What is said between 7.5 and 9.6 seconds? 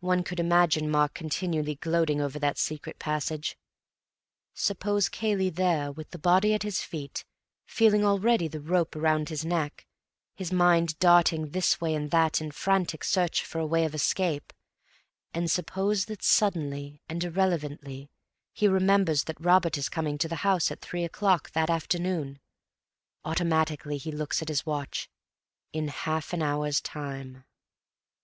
feeling already the rope round his